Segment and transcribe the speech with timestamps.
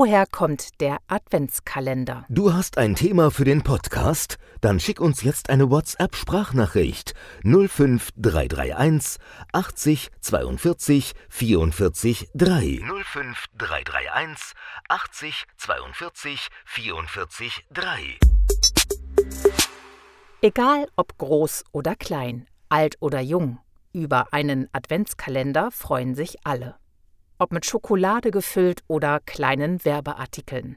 [0.00, 2.24] Woher kommt der Adventskalender?
[2.28, 4.38] Du hast ein Thema für den Podcast?
[4.60, 9.18] Dann schick uns jetzt eine WhatsApp-Sprachnachricht 05331
[9.52, 12.80] 80 42 44 3.
[13.02, 14.54] 05331
[14.88, 18.18] 80 42 44 3.
[20.42, 23.58] Egal ob groß oder klein, alt oder jung,
[23.92, 26.76] über einen Adventskalender freuen sich alle
[27.38, 30.76] ob mit Schokolade gefüllt oder kleinen Werbeartikeln.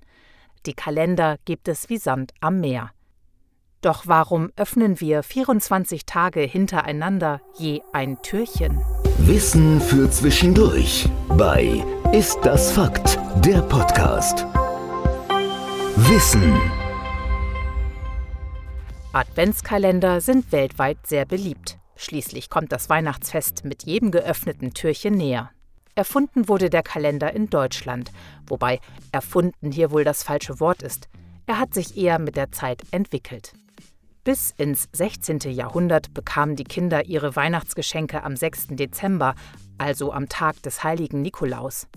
[0.65, 2.91] Die Kalender gibt es wie Sand am Meer.
[3.81, 8.79] Doch warum öffnen wir 24 Tage hintereinander je ein Türchen?
[9.17, 13.17] Wissen für Zwischendurch bei Ist das Fakt?
[13.43, 14.45] Der Podcast.
[15.95, 16.59] Wissen.
[19.13, 21.79] Adventskalender sind weltweit sehr beliebt.
[21.95, 25.51] Schließlich kommt das Weihnachtsfest mit jedem geöffneten Türchen näher.
[25.95, 28.11] Erfunden wurde der Kalender in Deutschland,
[28.47, 28.79] wobei
[29.11, 31.09] erfunden hier wohl das falsche Wort ist.
[31.47, 33.53] Er hat sich eher mit der Zeit entwickelt.
[34.23, 35.39] Bis ins 16.
[35.51, 38.67] Jahrhundert bekamen die Kinder ihre Weihnachtsgeschenke am 6.
[38.71, 39.33] Dezember,
[39.77, 41.87] also am Tag des heiligen Nikolaus.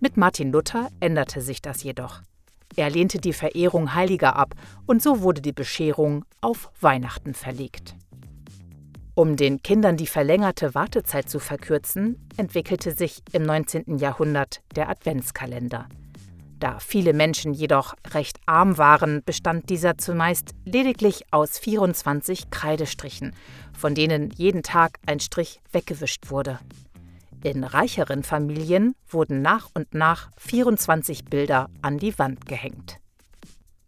[0.00, 2.20] Mit Martin Luther änderte sich das jedoch.
[2.74, 4.54] Er lehnte die Verehrung Heiliger ab
[4.86, 7.94] und so wurde die Bescherung auf Weihnachten verlegt.
[9.14, 13.98] Um den Kindern die verlängerte Wartezeit zu verkürzen, entwickelte sich im 19.
[13.98, 15.86] Jahrhundert der Adventskalender.
[16.58, 23.34] Da viele Menschen jedoch recht arm waren, bestand dieser zumeist lediglich aus 24 Kreidestrichen,
[23.76, 26.58] von denen jeden Tag ein Strich weggewischt wurde.
[27.44, 33.01] In reicheren Familien wurden nach und nach 24 Bilder an die Wand gehängt.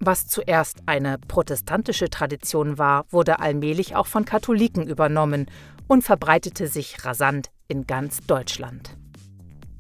[0.07, 5.47] Was zuerst eine protestantische Tradition war, wurde allmählich auch von Katholiken übernommen
[5.89, 8.99] und verbreitete sich rasant in ganz Deutschland.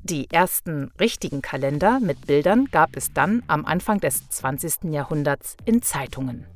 [0.02, 4.84] Die ersten richtigen Kalender mit Bildern gab es dann am Anfang des 20.
[4.84, 6.46] Jahrhunderts in Zeitungen.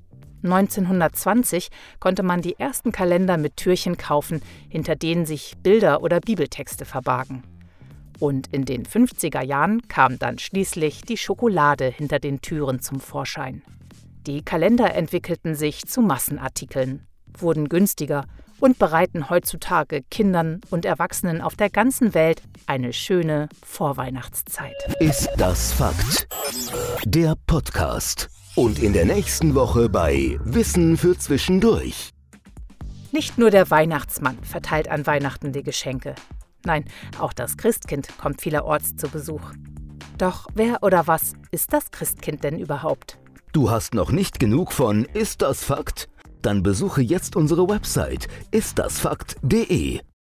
[0.44, 1.68] 1920
[2.00, 4.40] konnte man die ersten Kalender mit Türchen kaufen,
[4.70, 7.42] hinter denen sich Bilder oder Bibeltexte verbargen.
[8.20, 13.62] Und in den 50er Jahren kam dann schließlich die Schokolade hinter den Türen zum Vorschein.
[14.26, 17.06] Die Kalender entwickelten sich zu Massenartikeln,
[17.38, 18.24] wurden günstiger
[18.60, 24.74] und bereiten heutzutage Kindern und Erwachsenen auf der ganzen Welt eine schöne Vorweihnachtszeit.
[25.00, 26.28] Ist das Fakt?
[27.04, 28.28] Der Podcast.
[28.56, 32.10] Und in der nächsten Woche bei Wissen für Zwischendurch.
[33.12, 36.16] Nicht nur der Weihnachtsmann verteilt an Weihnachten die Geschenke.
[36.64, 36.84] Nein,
[37.18, 39.52] auch das Christkind kommt vielerorts zu Besuch.
[40.18, 43.18] Doch wer oder was ist das Christkind denn überhaupt?
[43.52, 46.08] Du hast noch nicht genug von Ist das Fakt?
[46.42, 50.00] Dann besuche jetzt unsere Website istdasfakt.de.